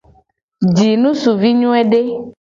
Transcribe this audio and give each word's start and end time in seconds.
Ji 0.75 0.87
ngusuvi 0.99 1.49
nyoede. 1.59 2.01